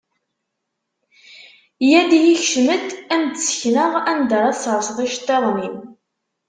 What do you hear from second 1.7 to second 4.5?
Yya-d ihi kcem-d, ad am-d-sekneɣ anda